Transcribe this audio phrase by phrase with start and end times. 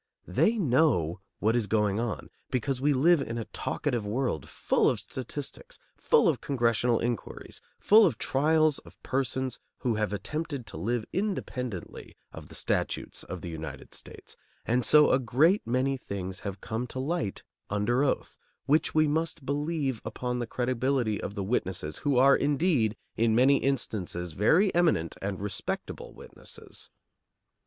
[0.25, 4.99] They know what is going on, because we live in a talkative world, full of
[4.99, 11.05] statistics, full of congressional inquiries, full of trials of persons who have attempted to live
[11.13, 14.35] independently of the statutes of the United States;
[14.65, 19.45] and so a great many things have come to light under oath, which we must
[19.45, 25.15] believe upon the credibility of the witnesses who are, indeed, in many instances very eminent
[25.21, 26.89] and respectable witnesses.